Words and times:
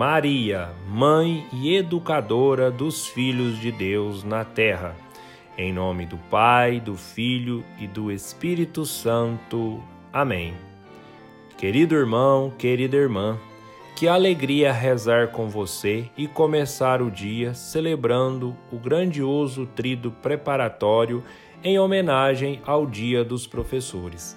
Maria, 0.00 0.70
mãe 0.88 1.46
e 1.52 1.76
educadora 1.76 2.70
dos 2.70 3.06
filhos 3.06 3.60
de 3.60 3.70
Deus 3.70 4.24
na 4.24 4.46
terra. 4.46 4.96
Em 5.58 5.74
nome 5.74 6.06
do 6.06 6.16
Pai, 6.16 6.80
do 6.80 6.96
Filho 6.96 7.62
e 7.78 7.86
do 7.86 8.10
Espírito 8.10 8.86
Santo. 8.86 9.78
Amém. 10.10 10.54
Querido 11.58 11.94
irmão, 11.94 12.50
querida 12.56 12.96
irmã, 12.96 13.38
que 13.94 14.08
alegria 14.08 14.72
rezar 14.72 15.28
com 15.32 15.50
você 15.50 16.06
e 16.16 16.26
começar 16.26 17.02
o 17.02 17.10
dia 17.10 17.52
celebrando 17.52 18.56
o 18.72 18.78
grandioso 18.78 19.66
trido 19.66 20.10
preparatório 20.10 21.22
em 21.62 21.78
homenagem 21.78 22.62
ao 22.64 22.86
Dia 22.86 23.22
dos 23.22 23.46
Professores. 23.46 24.34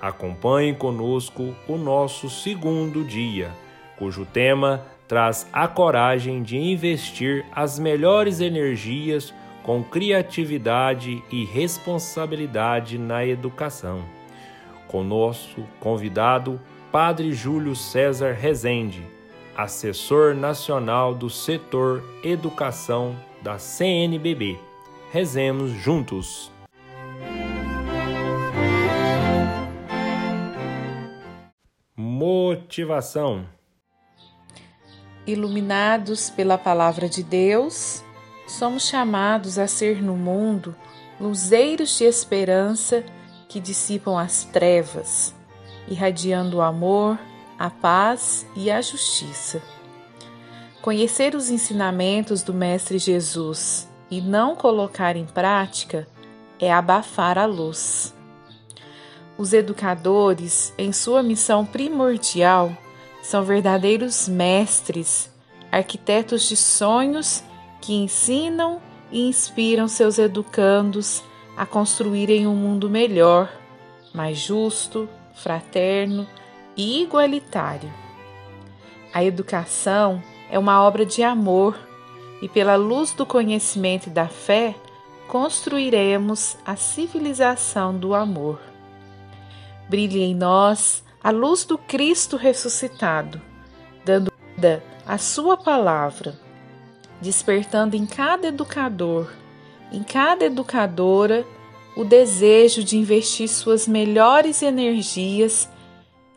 Acompanhe 0.00 0.72
conosco 0.72 1.52
o 1.66 1.76
nosso 1.76 2.30
segundo 2.30 3.02
dia, 3.02 3.50
cujo 3.98 4.24
tema 4.24 4.86
traz 5.10 5.44
a 5.52 5.66
coragem 5.66 6.40
de 6.40 6.56
investir 6.56 7.44
as 7.50 7.80
melhores 7.80 8.40
energias 8.40 9.34
com 9.60 9.82
criatividade 9.82 11.20
e 11.32 11.44
responsabilidade 11.44 12.96
na 12.96 13.26
educação. 13.26 14.04
Com 14.86 15.02
nosso 15.02 15.64
convidado, 15.80 16.60
Padre 16.92 17.32
Júlio 17.32 17.74
César 17.74 18.34
Rezende, 18.34 19.04
assessor 19.56 20.32
nacional 20.32 21.12
do 21.12 21.28
setor 21.28 22.04
Educação 22.22 23.16
da 23.42 23.58
CNBB. 23.58 24.60
Rezemos 25.10 25.72
juntos. 25.72 26.52
Motivação. 31.96 33.44
Iluminados 35.30 36.28
pela 36.28 36.58
palavra 36.58 37.08
de 37.08 37.22
Deus, 37.22 38.02
somos 38.48 38.88
chamados 38.88 39.60
a 39.60 39.68
ser 39.68 40.02
no 40.02 40.16
mundo 40.16 40.74
luzeiros 41.20 41.96
de 41.96 42.02
esperança 42.02 43.04
que 43.48 43.60
dissipam 43.60 44.18
as 44.18 44.42
trevas, 44.42 45.32
irradiando 45.86 46.56
o 46.56 46.60
amor, 46.60 47.16
a 47.56 47.70
paz 47.70 48.44
e 48.56 48.72
a 48.72 48.80
justiça. 48.80 49.62
Conhecer 50.82 51.36
os 51.36 51.48
ensinamentos 51.48 52.42
do 52.42 52.52
Mestre 52.52 52.98
Jesus 52.98 53.88
e 54.10 54.20
não 54.20 54.56
colocar 54.56 55.14
em 55.14 55.26
prática 55.26 56.08
é 56.58 56.72
abafar 56.72 57.38
a 57.38 57.46
luz. 57.46 58.12
Os 59.38 59.52
educadores, 59.52 60.74
em 60.76 60.92
sua 60.92 61.22
missão 61.22 61.64
primordial, 61.64 62.76
são 63.22 63.44
verdadeiros 63.44 64.28
mestres, 64.28 65.30
arquitetos 65.70 66.48
de 66.48 66.56
sonhos 66.56 67.42
que 67.80 67.94
ensinam 67.94 68.80
e 69.10 69.28
inspiram 69.28 69.88
seus 69.88 70.18
educandos 70.18 71.22
a 71.56 71.66
construírem 71.66 72.46
um 72.46 72.54
mundo 72.54 72.88
melhor, 72.88 73.50
mais 74.14 74.38
justo, 74.38 75.08
fraterno 75.34 76.26
e 76.76 77.02
igualitário. 77.02 77.92
A 79.12 79.24
educação 79.24 80.22
é 80.50 80.58
uma 80.58 80.82
obra 80.82 81.04
de 81.04 81.22
amor 81.22 81.76
e, 82.40 82.48
pela 82.48 82.76
luz 82.76 83.12
do 83.12 83.26
conhecimento 83.26 84.06
e 84.06 84.10
da 84.10 84.28
fé, 84.28 84.74
construiremos 85.28 86.56
a 86.64 86.76
civilização 86.76 87.96
do 87.96 88.14
amor. 88.14 88.60
Brilhe 89.88 90.22
em 90.22 90.34
nós 90.34 91.04
a 91.22 91.30
luz 91.30 91.64
do 91.64 91.76
Cristo 91.76 92.36
ressuscitado, 92.36 93.40
dando 94.04 94.32
vida 94.54 94.82
à 95.06 95.18
Sua 95.18 95.56
palavra, 95.56 96.38
despertando 97.20 97.96
em 97.96 98.06
cada 98.06 98.48
educador, 98.48 99.30
em 99.92 100.02
cada 100.02 100.44
educadora, 100.44 101.44
o 101.96 102.04
desejo 102.04 102.82
de 102.82 102.96
investir 102.96 103.48
suas 103.48 103.86
melhores 103.86 104.62
energias 104.62 105.68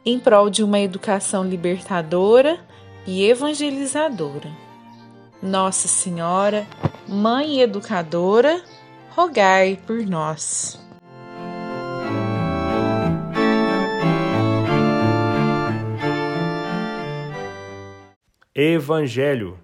em 0.06 0.20
prol 0.20 0.50
de 0.50 0.64
uma 0.64 0.80
educação 0.80 1.44
libertadora 1.44 2.60
e 3.06 3.24
evangelizadora. 3.24 4.52
Nossa 5.42 5.88
Senhora, 5.88 6.66
Mãe 7.08 7.62
Educadora, 7.62 8.62
rogai 9.12 9.80
por 9.86 10.06
nós. 10.06 10.83
Evangelho. 18.56 19.63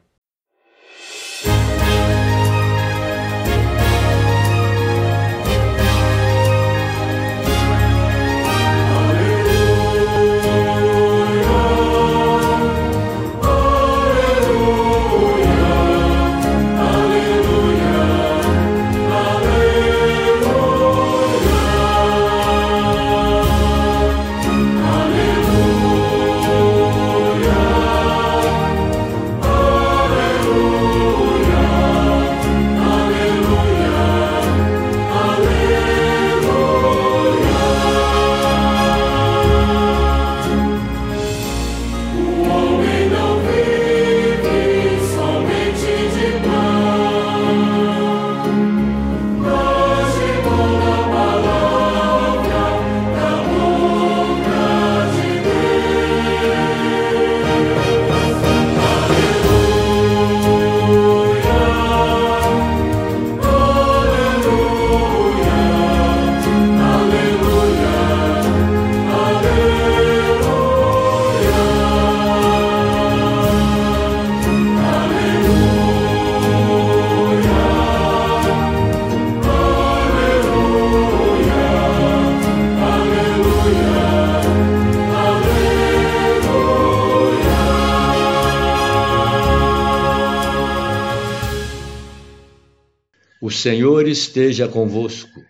O 93.50 93.52
Senhor 93.52 94.08
esteja 94.08 94.68
convosco, 94.68 95.44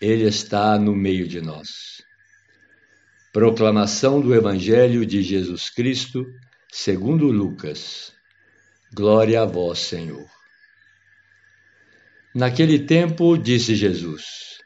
Ele 0.00 0.22
está 0.28 0.78
no 0.78 0.94
meio 0.94 1.26
de 1.26 1.40
nós. 1.40 1.68
Proclamação 3.32 4.20
do 4.20 4.32
Evangelho 4.32 5.04
de 5.04 5.20
Jesus 5.20 5.70
Cristo, 5.70 6.24
segundo 6.70 7.26
Lucas. 7.26 8.12
Glória 8.94 9.42
a 9.42 9.44
vós, 9.44 9.80
Senhor. 9.80 10.24
Naquele 12.32 12.78
tempo, 12.78 13.36
disse 13.36 13.74
Jesus: 13.74 14.58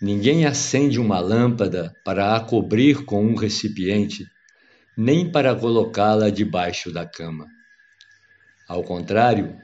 Ninguém 0.00 0.46
acende 0.46 1.00
uma 1.00 1.18
lâmpada 1.18 1.92
para 2.04 2.36
a 2.36 2.40
cobrir 2.40 3.04
com 3.04 3.26
um 3.26 3.34
recipiente, 3.34 4.24
nem 4.96 5.28
para 5.28 5.56
colocá-la 5.56 6.30
debaixo 6.30 6.92
da 6.92 7.04
cama. 7.04 7.48
Ao 8.68 8.84
contrário, 8.84 9.58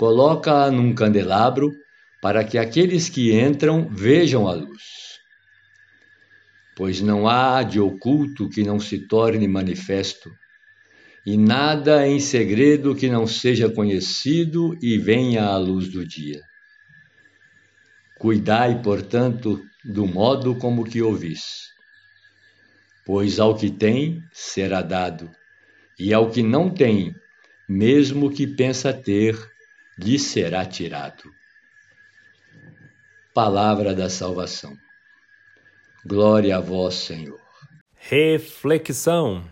coloca-a 0.00 0.70
num 0.70 0.94
candelabro 0.94 1.76
para 2.22 2.42
que 2.42 2.56
aqueles 2.56 3.10
que 3.10 3.38
entram 3.38 3.86
vejam 3.86 4.48
a 4.48 4.54
luz. 4.54 5.18
Pois 6.74 7.02
não 7.02 7.28
há 7.28 7.62
de 7.62 7.78
oculto 7.78 8.48
que 8.48 8.62
não 8.62 8.80
se 8.80 9.06
torne 9.06 9.46
manifesto, 9.46 10.32
e 11.26 11.36
nada 11.36 12.08
em 12.08 12.18
segredo 12.18 12.94
que 12.94 13.10
não 13.10 13.26
seja 13.26 13.68
conhecido 13.68 14.74
e 14.80 14.96
venha 14.96 15.44
à 15.44 15.58
luz 15.58 15.90
do 15.90 16.02
dia. 16.02 16.40
Cuidai, 18.18 18.80
portanto, 18.80 19.62
do 19.84 20.06
modo 20.06 20.54
como 20.54 20.82
que 20.82 21.02
ouvis. 21.02 21.74
Pois 23.04 23.38
ao 23.38 23.54
que 23.54 23.70
tem 23.70 24.22
será 24.32 24.80
dado, 24.80 25.30
e 25.98 26.14
ao 26.14 26.30
que 26.30 26.42
não 26.42 26.70
tem, 26.70 27.14
mesmo 27.68 28.30
que 28.30 28.46
pensa 28.46 28.94
ter, 28.94 29.36
lhe 30.02 30.18
será 30.18 30.64
tirado. 30.64 31.22
Palavra 33.34 33.94
da 33.94 34.08
salvação. 34.08 34.72
Glória 36.06 36.56
a 36.56 36.60
vós, 36.60 36.94
Senhor. 36.94 37.38
Reflexão. 37.94 39.44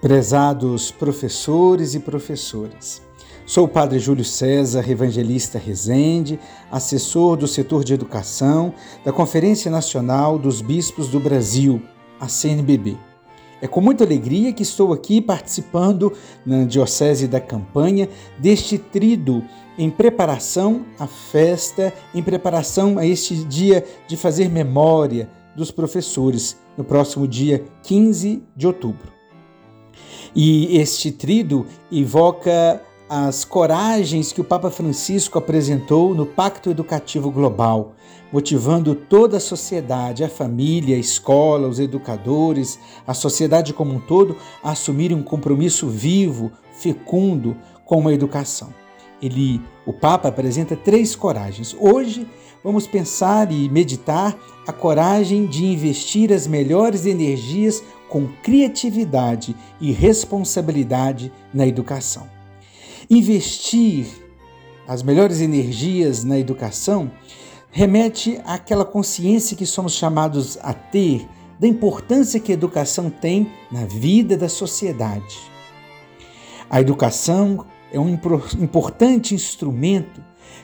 Prezados 0.00 0.90
professores 0.90 1.94
e 1.94 2.00
professoras, 2.00 3.02
sou 3.46 3.66
o 3.66 3.68
Padre 3.68 3.98
Júlio 3.98 4.24
César, 4.24 4.88
evangelista 4.90 5.58
Resende, 5.58 6.40
assessor 6.70 7.36
do 7.36 7.46
setor 7.46 7.84
de 7.84 7.94
educação 7.94 8.74
da 9.04 9.12
Conferência 9.12 9.70
Nacional 9.70 10.38
dos 10.38 10.60
Bispos 10.60 11.08
do 11.08 11.20
Brasil, 11.20 11.80
a 12.18 12.26
CNBB. 12.26 12.96
É 13.60 13.66
com 13.66 13.80
muita 13.80 14.04
alegria 14.04 14.52
que 14.52 14.62
estou 14.62 14.92
aqui 14.92 15.20
participando 15.20 16.12
na 16.44 16.64
Diocese 16.64 17.26
da 17.26 17.40
Campanha 17.40 18.08
deste 18.38 18.76
trido 18.76 19.42
em 19.78 19.90
preparação 19.90 20.84
à 20.98 21.06
festa, 21.06 21.92
em 22.14 22.22
preparação 22.22 22.98
a 22.98 23.06
este 23.06 23.34
dia 23.44 23.84
de 24.06 24.16
fazer 24.16 24.48
memória 24.48 25.28
dos 25.56 25.70
professores, 25.70 26.58
no 26.76 26.84
próximo 26.84 27.26
dia 27.26 27.64
15 27.82 28.42
de 28.54 28.66
outubro. 28.66 29.10
E 30.34 30.76
este 30.76 31.10
trido 31.10 31.66
evoca 31.90 32.82
as 33.08 33.44
coragens 33.44 34.32
que 34.32 34.40
o 34.40 34.44
Papa 34.44 34.68
Francisco 34.68 35.38
apresentou 35.38 36.12
no 36.12 36.26
Pacto 36.26 36.70
Educativo 36.70 37.30
Global, 37.30 37.94
motivando 38.32 38.96
toda 38.96 39.36
a 39.36 39.40
sociedade, 39.40 40.24
a 40.24 40.28
família, 40.28 40.96
a 40.96 40.98
escola, 40.98 41.68
os 41.68 41.78
educadores, 41.78 42.80
a 43.06 43.14
sociedade 43.14 43.72
como 43.72 43.94
um 43.94 44.00
todo 44.00 44.36
a 44.62 44.72
assumirem 44.72 45.16
um 45.16 45.22
compromisso 45.22 45.88
vivo, 45.88 46.50
fecundo 46.72 47.56
com 47.84 48.08
a 48.08 48.12
educação. 48.12 48.74
Ele, 49.22 49.62
o 49.86 49.92
Papa 49.92 50.28
apresenta 50.28 50.76
três 50.76 51.14
coragens. 51.14 51.76
Hoje 51.78 52.26
vamos 52.62 52.88
pensar 52.88 53.52
e 53.52 53.68
meditar 53.68 54.36
a 54.66 54.72
coragem 54.72 55.46
de 55.46 55.64
investir 55.64 56.32
as 56.32 56.46
melhores 56.48 57.06
energias 57.06 57.82
com 58.08 58.26
criatividade 58.42 59.56
e 59.80 59.92
responsabilidade 59.92 61.32
na 61.54 61.66
educação. 61.66 62.35
Investir 63.08 64.06
as 64.88 65.00
melhores 65.00 65.40
energias 65.40 66.24
na 66.24 66.36
educação 66.38 67.10
remete 67.70 68.40
àquela 68.44 68.84
consciência 68.84 69.56
que 69.56 69.64
somos 69.64 69.92
chamados 69.92 70.58
a 70.60 70.72
ter 70.72 71.28
da 71.60 71.68
importância 71.68 72.40
que 72.40 72.50
a 72.50 72.54
educação 72.54 73.08
tem 73.08 73.52
na 73.70 73.84
vida 73.84 74.36
da 74.36 74.48
sociedade. 74.48 75.38
A 76.68 76.80
educação 76.80 77.64
é 77.92 78.00
um 78.00 78.08
importante 78.58 79.36
instrumento 79.36 80.20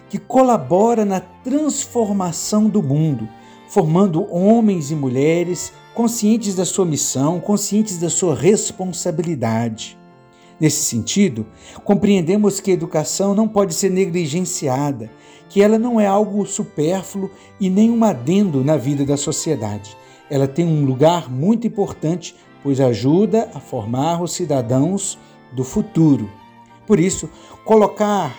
que 0.08 0.18
colabora 0.18 1.04
na 1.04 1.20
transformação 1.20 2.68
do 2.68 2.82
mundo, 2.82 3.28
formando 3.68 4.26
homens 4.34 4.90
e 4.90 4.96
mulheres 4.96 5.72
conscientes 5.94 6.56
da 6.56 6.64
sua 6.64 6.84
missão, 6.84 7.38
conscientes 7.38 7.98
da 7.98 8.10
sua 8.10 8.34
responsabilidade. 8.34 10.01
Nesse 10.62 10.84
sentido, 10.84 11.44
compreendemos 11.82 12.60
que 12.60 12.70
a 12.70 12.74
educação 12.74 13.34
não 13.34 13.48
pode 13.48 13.74
ser 13.74 13.90
negligenciada, 13.90 15.10
que 15.48 15.60
ela 15.60 15.76
não 15.76 15.98
é 15.98 16.06
algo 16.06 16.46
supérfluo 16.46 17.28
e 17.58 17.68
nem 17.68 17.90
um 17.90 18.04
adendo 18.04 18.62
na 18.62 18.76
vida 18.76 19.04
da 19.04 19.16
sociedade. 19.16 19.96
Ela 20.30 20.46
tem 20.46 20.64
um 20.64 20.84
lugar 20.84 21.28
muito 21.28 21.66
importante, 21.66 22.36
pois 22.62 22.80
ajuda 22.80 23.50
a 23.52 23.58
formar 23.58 24.22
os 24.22 24.34
cidadãos 24.34 25.18
do 25.52 25.64
futuro. 25.64 26.30
Por 26.86 27.00
isso, 27.00 27.28
colocar 27.64 28.32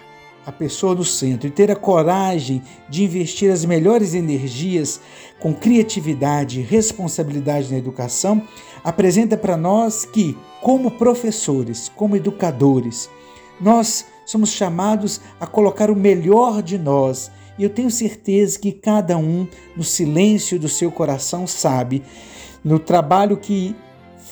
a 0.46 0.52
pessoa 0.52 0.96
no 0.96 1.04
centro 1.04 1.48
e 1.48 1.52
ter 1.52 1.72
a 1.72 1.76
coragem 1.76 2.62
de 2.90 3.04
investir 3.04 3.52
as 3.52 3.66
melhores 3.66 4.14
energias 4.14 5.00
com 5.40 5.54
criatividade 5.54 6.60
e 6.60 6.64
responsabilidade 6.64 7.72
na 7.72 7.78
educação, 7.78 8.42
apresenta 8.84 9.38
para 9.38 9.58
nós 9.58 10.06
que, 10.06 10.38
como 10.62 10.92
professores, 10.92 11.92
como 11.96 12.16
educadores, 12.16 13.10
nós 13.60 14.06
somos 14.26 14.52
chamados 14.52 15.22
a 15.40 15.46
colocar 15.46 15.90
o 15.90 15.96
melhor 15.96 16.62
de 16.62 16.78
nós. 16.78 17.32
E 17.58 17.64
eu 17.64 17.70
tenho 17.70 17.92
certeza 17.92 18.60
que 18.60 18.72
cada 18.72 19.18
um, 19.18 19.48
no 19.76 19.84
silêncio 19.84 20.60
do 20.60 20.68
seu 20.68 20.92
coração, 20.92 21.46
sabe, 21.46 22.04
no 22.64 22.80
trabalho 22.80 23.38
que 23.38 23.76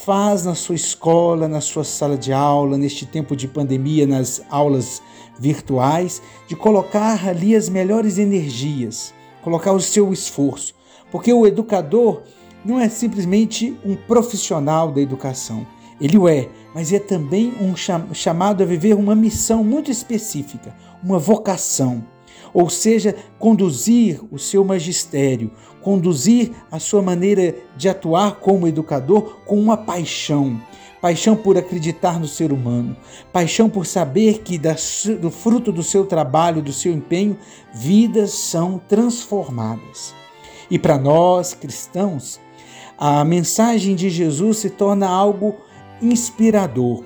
faz 0.05 0.45
na 0.45 0.55
sua 0.55 0.75
escola, 0.75 1.47
na 1.47 1.61
sua 1.61 1.83
sala 1.83 2.17
de 2.17 2.33
aula, 2.33 2.77
neste 2.77 3.05
tempo 3.05 3.35
de 3.35 3.47
pandemia, 3.47 4.07
nas 4.07 4.41
aulas 4.49 5.01
virtuais, 5.39 6.21
de 6.47 6.55
colocar 6.55 7.27
ali 7.27 7.55
as 7.55 7.69
melhores 7.69 8.17
energias, 8.17 9.13
colocar 9.43 9.71
o 9.71 9.79
seu 9.79 10.11
esforço. 10.11 10.73
Porque 11.11 11.31
o 11.31 11.45
educador 11.45 12.21
não 12.65 12.79
é 12.79 12.89
simplesmente 12.89 13.77
um 13.85 13.95
profissional 13.95 14.91
da 14.91 15.01
educação, 15.01 15.65
ele 15.99 16.17
o 16.17 16.27
é, 16.27 16.49
mas 16.73 16.91
é 16.91 16.97
também 16.99 17.53
um 17.61 17.75
chamado 17.75 18.63
a 18.63 18.65
viver 18.65 18.95
uma 18.95 19.15
missão 19.15 19.63
muito 19.63 19.91
específica, 19.91 20.75
uma 21.03 21.19
vocação. 21.19 22.03
Ou 22.53 22.69
seja, 22.69 23.15
conduzir 23.39 24.21
o 24.31 24.37
seu 24.37 24.63
magistério, 24.63 25.51
conduzir 25.81 26.51
a 26.69 26.79
sua 26.79 27.01
maneira 27.01 27.55
de 27.77 27.87
atuar 27.87 28.39
como 28.39 28.67
educador 28.67 29.39
com 29.45 29.59
uma 29.59 29.77
paixão. 29.77 30.61
Paixão 31.01 31.35
por 31.35 31.57
acreditar 31.57 32.19
no 32.19 32.27
ser 32.27 32.51
humano, 32.51 32.95
paixão 33.33 33.67
por 33.67 33.87
saber 33.87 34.43
que 34.43 34.59
do 35.19 35.31
fruto 35.31 35.71
do 35.71 35.81
seu 35.81 36.05
trabalho, 36.05 36.61
do 36.61 36.71
seu 36.71 36.93
empenho, 36.93 37.39
vidas 37.73 38.29
são 38.33 38.79
transformadas. 38.87 40.13
E 40.69 40.77
para 40.77 40.99
nós 40.99 41.55
cristãos, 41.55 42.39
a 42.99 43.25
mensagem 43.25 43.95
de 43.95 44.11
Jesus 44.11 44.59
se 44.59 44.69
torna 44.69 45.09
algo 45.09 45.55
inspirador. 45.99 47.03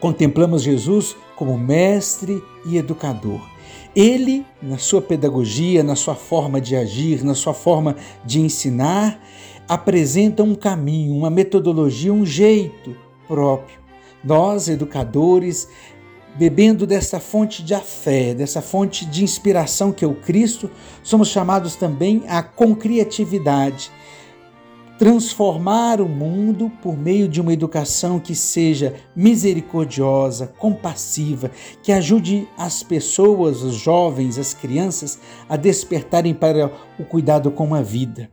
Contemplamos 0.00 0.64
Jesus 0.64 1.14
como 1.36 1.56
mestre 1.56 2.42
e 2.66 2.76
educador. 2.76 3.51
Ele, 3.94 4.46
na 4.62 4.78
sua 4.78 5.02
pedagogia, 5.02 5.82
na 5.82 5.94
sua 5.94 6.14
forma 6.14 6.60
de 6.60 6.74
agir, 6.74 7.22
na 7.22 7.34
sua 7.34 7.52
forma 7.52 7.96
de 8.24 8.40
ensinar, 8.40 9.20
apresenta 9.68 10.42
um 10.42 10.54
caminho, 10.54 11.14
uma 11.14 11.28
metodologia, 11.28 12.12
um 12.12 12.24
jeito 12.24 12.96
próprio. 13.28 13.78
Nós, 14.24 14.68
educadores, 14.68 15.68
bebendo 16.36 16.86
dessa 16.86 17.20
fonte 17.20 17.62
de 17.62 17.76
fé, 17.80 18.34
dessa 18.34 18.62
fonte 18.62 19.04
de 19.04 19.22
inspiração 19.22 19.92
que 19.92 20.04
é 20.04 20.08
o 20.08 20.14
Cristo, 20.14 20.70
somos 21.02 21.28
chamados 21.28 21.76
também 21.76 22.22
a 22.28 22.42
com 22.42 22.74
criatividade 22.74 23.90
transformar 25.02 26.00
o 26.00 26.08
mundo 26.08 26.70
por 26.80 26.96
meio 26.96 27.26
de 27.26 27.40
uma 27.40 27.52
educação 27.52 28.20
que 28.20 28.36
seja 28.36 28.94
misericordiosa, 29.16 30.46
compassiva, 30.46 31.50
que 31.82 31.90
ajude 31.90 32.48
as 32.56 32.84
pessoas, 32.84 33.62
os 33.62 33.74
jovens, 33.74 34.38
as 34.38 34.54
crianças 34.54 35.18
a 35.48 35.56
despertarem 35.56 36.32
para 36.32 36.70
o 37.00 37.04
cuidado 37.04 37.50
com 37.50 37.74
a 37.74 37.82
vida. 37.82 38.30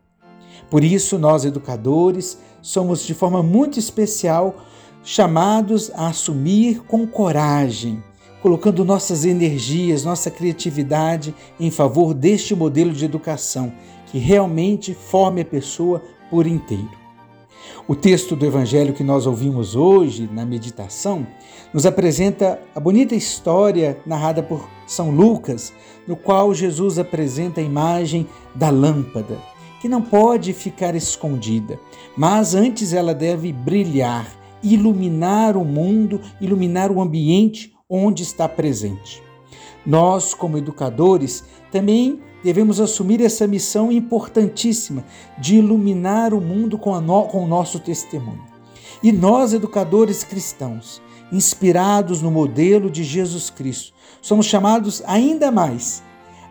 Por 0.70 0.84
isso, 0.84 1.18
nós 1.18 1.44
educadores 1.44 2.38
somos 2.62 3.04
de 3.04 3.16
forma 3.16 3.42
muito 3.42 3.80
especial 3.80 4.56
chamados 5.04 5.90
a 5.96 6.10
assumir 6.10 6.84
com 6.84 7.08
coragem, 7.08 8.04
colocando 8.44 8.86
nossas 8.86 9.26
energias, 9.26 10.06
nossa 10.06 10.30
criatividade 10.30 11.34
em 11.60 11.72
favor 11.72 12.14
deste 12.14 12.54
modelo 12.54 12.94
de 12.94 13.06
educação 13.06 13.74
que 14.12 14.18
realmente 14.18 14.94
forme 14.94 15.42
a 15.42 15.46
pessoa 15.46 16.02
por 16.30 16.48
inteiro. 16.48 17.00
O 17.88 17.96
texto 17.96 18.36
do 18.36 18.46
evangelho 18.46 18.94
que 18.94 19.04
nós 19.04 19.26
ouvimos 19.26 19.76
hoje 19.76 20.30
na 20.32 20.46
meditação 20.46 21.26
nos 21.74 21.86
apresenta 21.86 22.62
a 22.76 22.80
bonita 22.80 23.16
história 23.16 24.00
narrada 24.06 24.44
por 24.44 24.68
São 24.86 25.12
Lucas, 25.12 25.74
no 26.08 26.16
qual 26.16 26.54
Jesus 26.54 27.00
apresenta 27.00 27.62
a 27.62 27.64
imagem 27.64 28.28
da 28.54 28.70
lâmpada, 28.70 29.38
que 29.82 29.90
não 29.90 30.02
pode 30.02 30.54
ficar 30.54 30.96
escondida, 30.96 31.80
mas 32.16 32.54
antes 32.54 32.94
ela 32.94 33.14
deve 33.14 33.52
brilhar, 33.52 34.28
iluminar 34.62 35.56
o 35.56 35.66
mundo, 35.66 36.22
iluminar 36.40 36.92
o 36.92 37.02
ambiente 37.02 37.74
onde 37.90 38.24
está 38.24 38.48
presente. 38.48 39.24
Nós, 39.86 40.34
como 40.34 40.58
educadores, 40.58 41.44
também 41.72 42.20
devemos 42.44 42.80
assumir 42.80 43.22
essa 43.22 43.48
missão 43.48 43.92
importantíssima 43.92 45.04
de 45.38 45.56
iluminar 45.56 46.34
o 46.34 46.42
mundo 46.42 46.78
com, 46.78 47.00
no, 47.00 47.24
com 47.24 47.44
o 47.44 47.48
nosso 47.48 47.80
testemunho. 47.80 48.44
E 49.02 49.12
nós, 49.12 49.54
educadores 49.54 50.24
cristãos, 50.24 51.02
inspirados 51.32 52.22
no 52.22 52.32
modelo 52.32 52.90
de 52.90 53.04
Jesus 53.04 53.50
Cristo, 53.50 53.94
somos 54.22 54.46
chamados 54.46 55.02
ainda 55.06 55.52
mais 55.52 56.04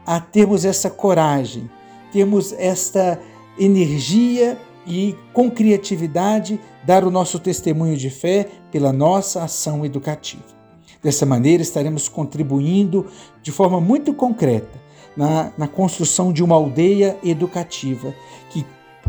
a 0.06 0.20
termos 0.20 0.64
essa 0.64 0.88
coragem, 0.88 1.68
termos 2.12 2.52
esta 2.52 3.20
energia 3.58 4.58
e, 4.86 5.14
com 5.34 5.50
criatividade, 5.50 6.58
dar 6.86 7.04
o 7.04 7.10
nosso 7.10 7.38
testemunho 7.38 7.96
de 7.96 8.08
fé 8.08 8.48
pela 8.70 8.92
nossa 8.92 9.42
ação 9.42 9.84
educativa. 9.84 10.44
Dessa 11.02 11.26
maneira, 11.26 11.62
estaremos 11.62 12.08
contribuindo 12.08 13.06
de 13.42 13.52
forma 13.52 13.80
muito 13.80 14.14
concreta 14.14 14.87
na, 15.18 15.52
na 15.58 15.66
construção 15.66 16.32
de 16.32 16.44
uma 16.44 16.54
aldeia 16.54 17.18
educativa 17.24 18.14
que 18.50 18.64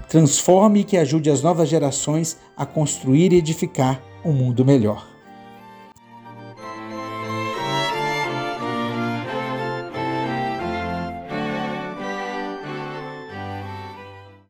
transforme 0.09 0.79
e 0.79 0.83
que 0.83 0.97
ajude 0.97 1.29
as 1.29 1.43
novas 1.43 1.69
gerações 1.69 2.35
a 2.57 2.65
construir 2.65 3.31
e 3.31 3.35
edificar 3.35 4.01
um 4.25 4.33
mundo 4.33 4.65
melhor. 4.65 5.07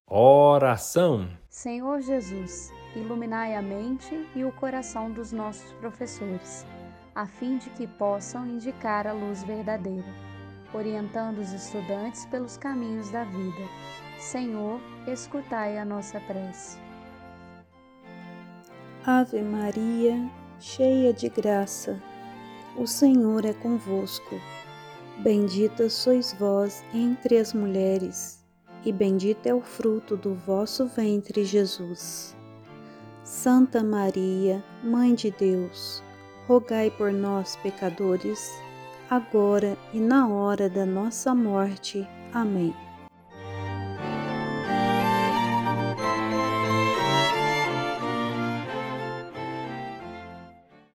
Oração. 0.07 1.27
Senhor 1.49 1.99
Jesus, 1.99 2.71
iluminai 2.95 3.53
a 3.55 3.61
mente 3.61 4.27
e 4.33 4.45
o 4.45 4.51
coração 4.53 5.11
dos 5.11 5.33
nossos 5.33 5.73
professores, 5.73 6.65
a 7.13 7.27
fim 7.27 7.57
de 7.57 7.69
que 7.71 7.85
possam 7.85 8.47
indicar 8.47 9.05
a 9.05 9.11
luz 9.11 9.43
verdadeira, 9.43 10.07
orientando 10.73 11.39
os 11.39 11.51
estudantes 11.51 12.25
pelos 12.25 12.57
caminhos 12.57 13.09
da 13.09 13.23
vida. 13.23 13.67
Senhor, 14.17 14.79
escutai 15.07 15.77
a 15.77 15.85
nossa 15.85 16.19
prece. 16.21 16.77
Ave 19.05 19.41
Maria, 19.41 20.29
cheia 20.59 21.13
de 21.13 21.29
graça, 21.29 22.01
o 22.77 22.85
Senhor 22.85 23.45
é 23.45 23.53
convosco. 23.53 24.35
Bendita 25.19 25.89
sois 25.89 26.33
vós 26.39 26.83
entre 26.93 27.37
as 27.37 27.53
mulheres 27.53 28.39
e 28.85 28.91
bendito 28.91 29.45
é 29.45 29.53
o 29.53 29.61
fruto 29.61 30.15
do 30.15 30.33
vosso 30.33 30.85
ventre, 30.87 31.43
Jesus. 31.43 32.35
Santa 33.23 33.83
Maria, 33.83 34.63
Mãe 34.83 35.13
de 35.13 35.31
Deus, 35.31 36.03
rogai 36.47 36.89
por 36.89 37.11
nós, 37.11 37.55
pecadores, 37.57 38.51
agora 39.09 39.77
e 39.93 39.99
na 39.99 40.27
hora 40.27 40.69
da 40.69 40.85
nossa 40.85 41.33
morte. 41.33 42.07
Amém. 42.33 42.73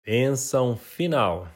Bênção 0.04 0.76
final. 0.76 1.48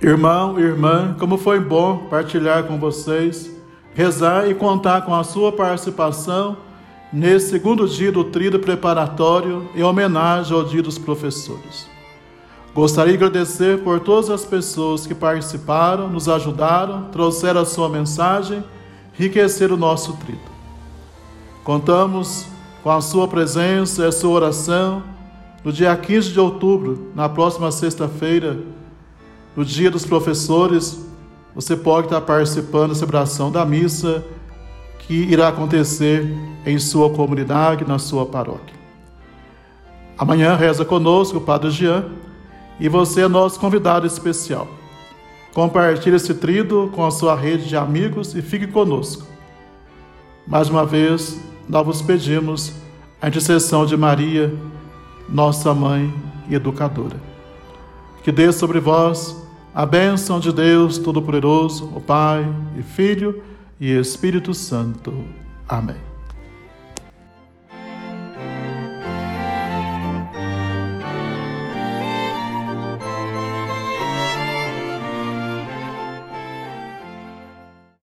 Irmão, 0.00 0.58
irmã, 0.58 1.16
como 1.18 1.36
foi 1.36 1.58
bom 1.58 2.06
partilhar 2.08 2.64
com 2.64 2.78
vocês 2.78 3.56
rezar 3.96 4.46
e 4.46 4.54
contar 4.54 5.06
com 5.06 5.14
a 5.14 5.24
sua 5.24 5.50
participação 5.50 6.58
nesse 7.10 7.48
segundo 7.48 7.88
dia 7.88 8.12
do 8.12 8.24
tríduo 8.24 8.60
preparatório 8.60 9.66
em 9.74 9.82
homenagem 9.82 10.54
ao 10.54 10.64
Dia 10.64 10.82
dos 10.82 10.98
Professores. 10.98 11.95
Gostaria 12.76 13.16
de 13.16 13.24
agradecer 13.24 13.82
por 13.82 14.00
todas 14.00 14.28
as 14.28 14.44
pessoas 14.44 15.06
que 15.06 15.14
participaram, 15.14 16.10
nos 16.10 16.28
ajudaram, 16.28 17.04
trouxeram 17.04 17.62
a 17.62 17.64
sua 17.64 17.88
mensagem, 17.88 18.62
enriqueceram 19.18 19.76
o 19.76 19.78
nosso 19.78 20.12
tríduo. 20.18 20.44
Contamos 21.64 22.44
com 22.82 22.90
a 22.90 23.00
sua 23.00 23.26
presença 23.26 24.02
e 24.02 24.06
a 24.06 24.12
sua 24.12 24.28
oração 24.28 25.02
no 25.64 25.72
dia 25.72 25.96
15 25.96 26.32
de 26.32 26.38
outubro, 26.38 27.10
na 27.14 27.30
próxima 27.30 27.72
sexta-feira, 27.72 28.58
no 29.56 29.64
Dia 29.64 29.90
dos 29.90 30.04
Professores, 30.04 31.00
você 31.54 31.74
pode 31.74 32.08
estar 32.08 32.20
participando 32.20 32.90
da 32.90 32.94
celebração 32.94 33.50
da 33.50 33.64
missa 33.64 34.22
que 34.98 35.14
irá 35.14 35.48
acontecer 35.48 36.30
em 36.66 36.78
sua 36.78 37.08
comunidade, 37.08 37.88
na 37.88 37.98
sua 37.98 38.26
paróquia. 38.26 38.76
Amanhã 40.18 40.54
reza 40.56 40.84
conosco 40.84 41.38
o 41.38 41.40
Padre 41.40 41.70
Jean 41.70 42.04
e 42.78 42.88
você 42.88 43.22
é 43.22 43.28
nosso 43.28 43.58
convidado 43.58 44.06
especial. 44.06 44.68
Compartilhe 45.52 46.16
esse 46.16 46.34
trido 46.34 46.90
com 46.94 47.04
a 47.04 47.10
sua 47.10 47.34
rede 47.34 47.68
de 47.68 47.76
amigos 47.76 48.34
e 48.34 48.42
fique 48.42 48.66
conosco. 48.66 49.26
Mais 50.46 50.68
uma 50.68 50.84
vez, 50.84 51.40
nós 51.68 51.84
vos 51.84 52.02
pedimos 52.02 52.72
a 53.20 53.28
intercessão 53.28 53.86
de 53.86 53.96
Maria, 53.96 54.54
nossa 55.28 55.72
mãe 55.74 56.12
e 56.48 56.54
educadora. 56.54 57.20
Que 58.22 58.30
dê 58.30 58.52
sobre 58.52 58.80
vós 58.80 59.36
a 59.74 59.84
bênção 59.84 60.38
de 60.38 60.52
Deus 60.52 60.98
Todo-Poderoso, 60.98 61.90
o 61.94 62.00
Pai 62.00 62.46
e 62.78 62.82
Filho 62.82 63.42
e 63.80 63.90
Espírito 63.90 64.54
Santo. 64.54 65.12
Amém. 65.68 66.05